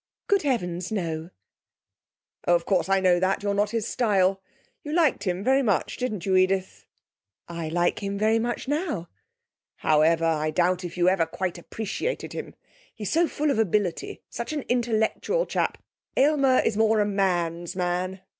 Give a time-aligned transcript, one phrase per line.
[0.25, 1.29] 'Good heavens, no!'
[2.47, 4.41] 'Oh, of course, I know that you're not his style.
[4.81, 6.87] You liked him very much, didn't you, Edith?...'
[7.47, 9.09] 'I like him very much now.'
[9.75, 12.55] 'However, I doubt if you ever quite appreciated him.
[12.95, 15.77] He's so full of ability; such an intellectual chap!
[16.17, 18.21] Aylmer is more a man's man.